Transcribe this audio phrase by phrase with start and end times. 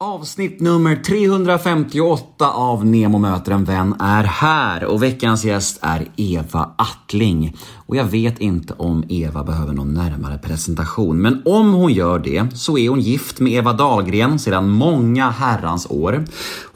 [0.00, 6.70] Avsnitt nummer 358 av Nemo möter en vän är här och veckans gäst är Eva
[6.78, 7.56] Attling.
[7.86, 12.56] Och jag vet inte om Eva behöver någon närmare presentation, men om hon gör det
[12.56, 16.24] så är hon gift med Eva Dahlgren sedan många herrans år.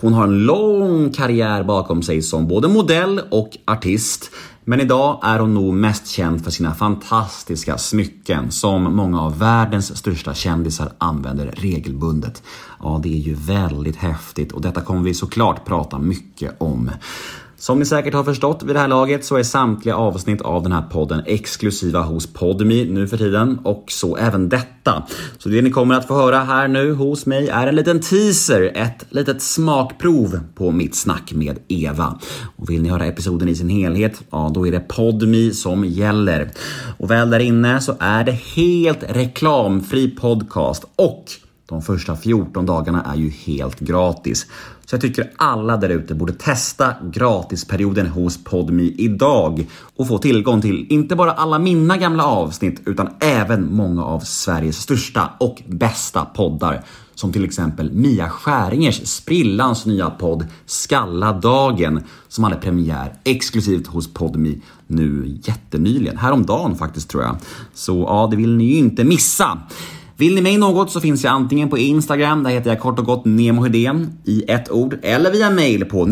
[0.00, 4.30] Hon har en lång karriär bakom sig som både modell och artist.
[4.70, 9.96] Men idag är hon nog mest känd för sina fantastiska smycken som många av världens
[9.96, 12.42] största kändisar använder regelbundet.
[12.82, 16.90] Ja, det är ju väldigt häftigt och detta kommer vi såklart prata mycket om.
[17.60, 20.72] Som ni säkert har förstått vid det här laget så är samtliga avsnitt av den
[20.72, 25.02] här podden exklusiva hos Podmi nu för tiden och så även detta.
[25.38, 28.72] Så det ni kommer att få höra här nu hos mig är en liten teaser,
[28.74, 32.18] ett litet smakprov på mitt snack med Eva.
[32.56, 36.50] Och vill ni höra episoden i sin helhet, ja då är det Podmi som gäller.
[36.98, 41.24] Och väl där inne så är det helt reklamfri podcast och
[41.70, 44.46] de första 14 dagarna är ju helt gratis.
[44.86, 50.60] Så jag tycker alla där ute borde testa gratisperioden hos Podmi idag och få tillgång
[50.60, 56.24] till inte bara alla mina gamla avsnitt utan även många av Sveriges största och bästa
[56.24, 56.84] poddar.
[57.14, 64.14] Som till exempel Mia Skäringers sprillans nya podd Skalla dagen som hade premiär exklusivt hos
[64.14, 67.36] Podmi nu jättenyligen, häromdagen faktiskt tror jag.
[67.74, 69.58] Så ja, det vill ni ju inte missa.
[70.20, 73.04] Vill ni mig något så finns jag antingen på Instagram, där heter jag kort och
[73.04, 76.04] gott nemohedén i ett ord, eller via mail på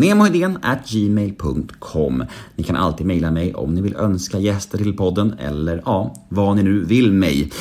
[0.87, 2.23] gmail.com.
[2.55, 6.55] Ni kan alltid mejla mig om ni vill önska gäster till podden eller ja, vad
[6.55, 7.51] ni nu vill mig.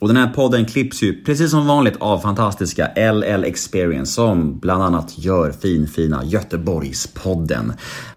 [0.00, 4.82] Och den här podden klipps ju precis som vanligt av fantastiska LL Experience som bland
[4.82, 7.72] annat gör finfina Göteborgspodden.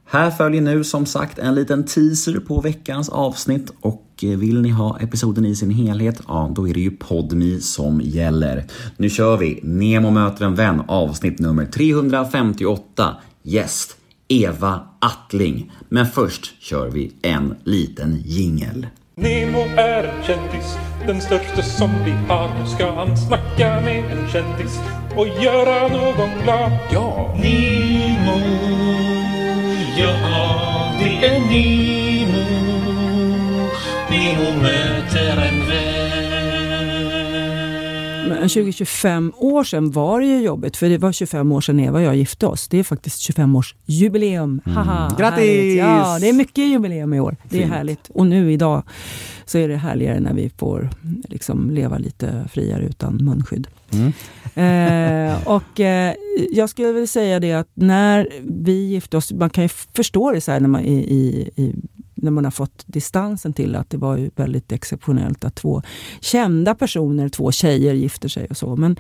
[0.06, 4.70] Här följer nu som sagt en liten teaser på veckans avsnitt och eh, vill ni
[4.70, 8.66] ha episoden i sin helhet, ja då är det ju PodMe som gäller.
[8.98, 13.16] Nu kör vi Nemo möter en vän avsnitt nummer 358.
[13.44, 15.72] Gäst Eva Attling.
[15.90, 18.88] Men först kör vi en liten jingel.
[19.16, 22.50] Nemo är en kändis, den största som vi har.
[22.60, 24.80] Nu ska han snacka med en kändis
[25.16, 26.72] och göra någon glad.
[26.92, 27.36] Ja!
[27.36, 27.73] Nemo,
[38.44, 41.98] Men 20-25 år sedan var det ju jobbigt, för det var 25 år sedan Eva
[42.00, 42.68] och jag gifte oss.
[42.68, 44.62] Det är faktiskt 25 års jubileum.
[44.66, 45.18] Haha, Mm.
[45.18, 45.40] Grattis!
[45.48, 45.78] härligt.
[45.78, 47.36] Ja, det är mycket jubileum i år.
[47.50, 47.74] Det är Fint.
[47.74, 48.10] härligt.
[48.10, 48.84] Och nu idag
[49.46, 50.90] så är det härligare när vi får
[51.28, 53.68] liksom leva lite friare utan munskydd.
[53.94, 54.14] Mm.
[54.56, 56.14] Eh, och eh,
[56.52, 60.42] jag skulle väl säga det att när vi gifte oss, man kan ju förstå det
[60.42, 61.76] så här när man, i, i, i,
[62.24, 65.82] när man har fått distansen till att det var ju väldigt exceptionellt att två
[66.20, 68.76] kända personer, två tjejer gifter sig och så.
[68.76, 68.98] Men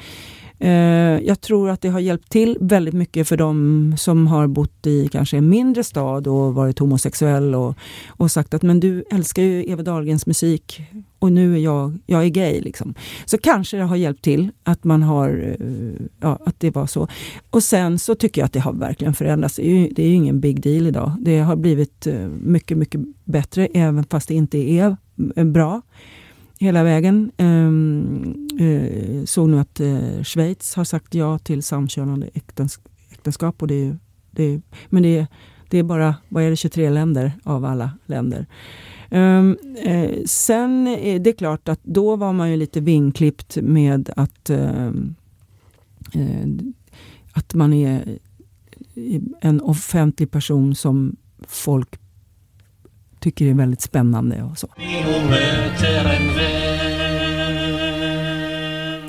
[0.59, 4.87] eh, jag tror att det har hjälpt till väldigt mycket för de som har bott
[4.87, 7.75] i kanske en mindre stad och varit homosexuell och,
[8.07, 10.81] och sagt att men du älskar ju Eva Dahlgrens musik
[11.23, 12.61] och nu är jag, jag är gay.
[12.61, 12.93] Liksom.
[13.25, 17.07] Så kanske det har hjälpt till att man har, eh, ja, att det var så.
[17.49, 19.55] Och sen så tycker jag att det har verkligen förändrats.
[19.55, 21.11] Det är ju, det är ju ingen big deal idag.
[21.19, 24.95] Det har blivit eh, mycket, mycket bättre, även fast det inte är
[25.43, 25.81] bra
[26.59, 27.31] hela vägen.
[27.37, 32.79] Um, uh, såg nu att uh, Schweiz har sagt ja till samkönade äktens,
[33.11, 33.61] äktenskap.
[33.61, 33.97] Och det är, ju-
[34.31, 35.27] det är, men det är,
[35.73, 38.45] det är bara vad är det, 23 länder av alla länder.
[39.09, 44.09] Um, eh, sen eh, är det klart att då var man ju lite vingklippt med
[44.15, 45.15] att, ehm,
[46.13, 46.47] eh,
[47.33, 48.19] att man är
[48.95, 51.15] eh, en offentlig person som
[51.47, 51.99] folk
[53.19, 54.67] tycker är väldigt spännande och så.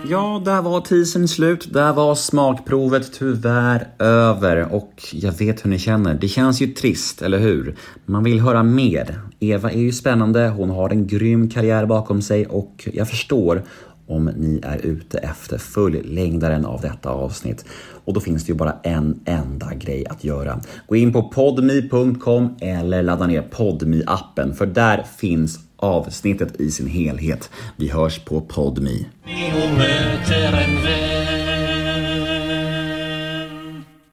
[0.07, 1.73] Ja, där var teasern slut.
[1.73, 4.75] Där var smakprovet tyvärr över.
[4.75, 6.15] Och jag vet hur ni känner.
[6.15, 7.77] Det känns ju trist, eller hur?
[8.07, 9.21] Man vill höra mer.
[9.41, 10.49] Eva är ju spännande.
[10.49, 13.63] Hon har en grym karriär bakom sig och jag förstår
[14.07, 17.65] om ni är ute efter fullängdaren av detta avsnitt.
[18.05, 20.61] Och då finns det ju bara en enda grej att göra.
[20.87, 26.87] Gå in på podmi.com eller ladda ner podmi appen för där finns avsnittet i sin
[26.89, 27.51] helhet.
[27.77, 29.07] Vi hörs på podmi.